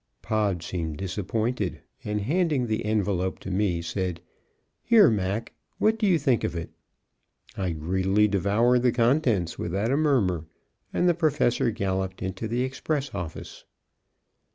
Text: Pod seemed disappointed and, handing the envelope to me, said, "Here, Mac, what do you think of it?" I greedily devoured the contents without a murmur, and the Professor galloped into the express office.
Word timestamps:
Pod 0.23 0.63
seemed 0.63 0.97
disappointed 0.97 1.79
and, 2.03 2.21
handing 2.21 2.65
the 2.65 2.83
envelope 2.85 3.37
to 3.37 3.51
me, 3.51 3.83
said, 3.83 4.19
"Here, 4.81 5.11
Mac, 5.11 5.53
what 5.77 5.99
do 5.99 6.07
you 6.07 6.17
think 6.17 6.43
of 6.43 6.55
it?" 6.55 6.71
I 7.55 7.73
greedily 7.73 8.27
devoured 8.27 8.81
the 8.81 8.91
contents 8.91 9.59
without 9.59 9.91
a 9.91 9.97
murmur, 9.97 10.47
and 10.91 11.07
the 11.07 11.13
Professor 11.13 11.69
galloped 11.69 12.23
into 12.23 12.47
the 12.47 12.63
express 12.63 13.13
office. 13.13 13.63